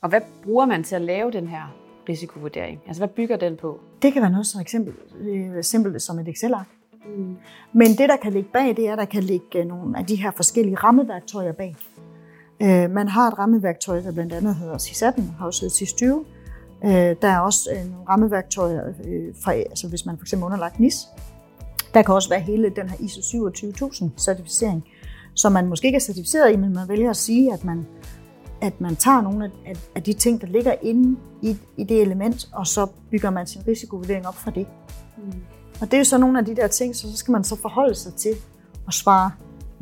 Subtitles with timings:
[0.00, 1.76] Og hvad bruger man til at lave den her
[2.08, 2.80] risikovurdering?
[2.86, 3.80] Altså hvad bygger den på?
[4.02, 6.66] Det kan være noget så eksempel, øh, simpelt som et Excel-ark.
[7.16, 7.36] Mm.
[7.72, 10.16] Men det, der kan ligge bag, det er, at der kan ligge nogle af de
[10.16, 11.76] her forskellige rammeværktøjer bag.
[12.62, 16.38] Øh, man har et rammeværktøj, der blandt andet hedder SIS-18, har også hedder SIS-20.
[16.84, 20.80] Øh, der er også øh, nogle rammeværktøjer, øh, fra, altså hvis man for eksempel underlagt
[20.80, 21.08] NIS.
[21.94, 24.84] Der kan også være hele den her ISO 27000 certificering,
[25.34, 27.86] som man måske ikke er certificeret i, men man vælger at sige, at man,
[28.60, 32.48] at man tager nogle af, af de ting, der ligger inde i, i det element,
[32.52, 34.66] og så bygger man sin risikovurdering op fra det.
[35.16, 35.32] Mm.
[35.80, 37.56] Og det er jo så nogle af de der ting, så, så skal man så
[37.56, 38.32] forholde sig til
[38.86, 39.30] at svare,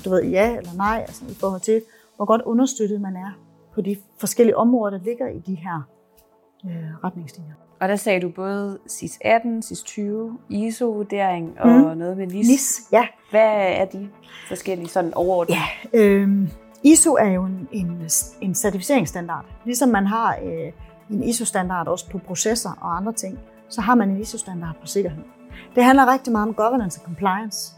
[0.04, 1.82] du ved, ja eller nej, altså i forhold til,
[2.16, 3.30] hvor godt understøttet man er
[3.74, 5.82] på de forskellige områder, der ligger i de her
[6.66, 7.54] øh, retningslinjer.
[7.80, 11.98] Og der sagde du både SIS 18, SIS 20, ISO-vurdering og mm.
[11.98, 12.48] noget med NIS.
[12.48, 13.06] NIS, ja.
[13.30, 14.08] Hvad er de
[14.48, 15.56] forskellige sådan overordnet?
[15.56, 15.64] Ja,
[16.00, 16.48] øh,
[16.82, 19.44] ISO er jo en, en, en certificeringsstandard.
[19.64, 20.72] Ligesom man har øh,
[21.10, 25.22] en ISO-standard også på processer og andre ting, så har man en ISO-standard på sikkerhed.
[25.74, 27.72] Det handler rigtig meget om governance og compliance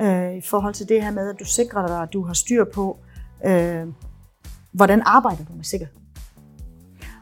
[0.00, 2.64] øh, i forhold til det her med, at du sikrer dig, at du har styr
[2.74, 2.98] på,
[3.46, 3.86] øh,
[4.72, 5.94] hvordan arbejder du med sikkerhed.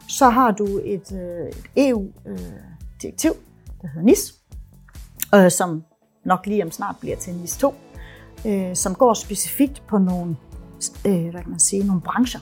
[0.07, 4.33] Så har du et, øh, et EU-direktiv, øh, der hedder NIS,
[5.35, 5.83] øh, som
[6.25, 7.73] nok lige om snart bliver til NIS 2,
[8.45, 10.35] øh, som går specifikt på nogle,
[11.05, 12.39] øh, hvad kan man sige, nogle brancher.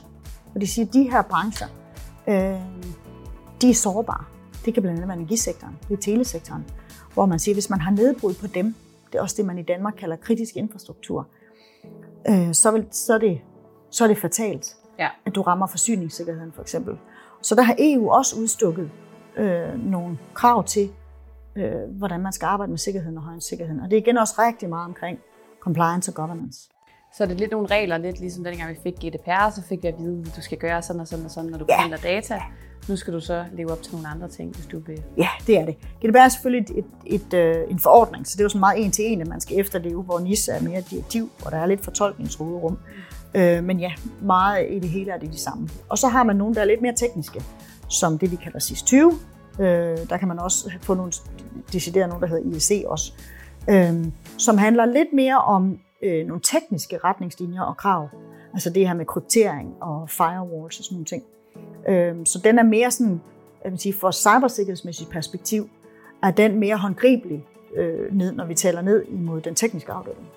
[0.54, 1.66] Og det siger, at de her brancher,
[2.28, 2.60] øh,
[3.62, 4.24] de er sårbare.
[4.64, 6.64] Det kan blandt andet være energisektoren, det er telesektoren,
[7.14, 8.74] hvor man siger, at hvis man har nedbrud på dem,
[9.12, 11.28] det er også det, man i Danmark kalder kritisk infrastruktur,
[12.28, 13.40] øh, så, vil, så, er det,
[13.90, 15.08] så er det fatalt, ja.
[15.26, 16.98] at du rammer forsyningssikkerheden for eksempel.
[17.42, 18.90] Så der har EU også udstukket
[19.36, 20.90] øh, nogle krav til,
[21.56, 23.80] øh, hvordan man skal arbejde med sikkerheden og højens sikkerheden.
[23.80, 25.18] Og det er igen også rigtig meget omkring
[25.60, 26.70] compliance og governance.
[27.16, 29.88] Så er det lidt nogle regler, lidt ligesom dengang vi fik GDPR, så fik vi
[29.88, 31.76] at vide, at du skal gøre sådan og sådan og sådan, når du ja.
[31.76, 32.40] behandler data.
[32.88, 35.02] Nu skal du så leve op til nogle andre ting, hvis du vil.
[35.18, 35.76] Ja, det er det.
[35.76, 38.84] GDPR er selvfølgelig et, et, et, øh, en forordning, så det er jo sådan meget
[38.84, 41.66] en til en, at man skal efterleve, hvor NIS er mere direktiv, hvor der er
[41.66, 42.78] lidt fortolkningsråderum.
[43.34, 45.68] Øh, men ja, meget i det hele er det de samme.
[45.88, 47.42] Og så har man nogle, der er lidt mere tekniske,
[47.88, 49.62] som det vi kalder SIS-20.
[49.62, 51.12] Øh, der kan man også få nogle
[51.72, 53.12] deciderede nogle, der hedder IEC også,
[53.70, 54.06] øh,
[54.38, 58.08] som handler lidt mere om øh, nogle tekniske retningslinjer og krav.
[58.52, 61.24] Altså det her med kryptering og firewalls og sådan nogle ting.
[61.88, 63.20] Øh, så den er mere sådan,
[63.64, 65.70] jeg vil sige, for cybersikkerhedsmæssigt perspektiv,
[66.22, 67.44] er den mere håndgribelig
[67.76, 70.28] øh, ned, når vi taler ned imod den tekniske afdeling.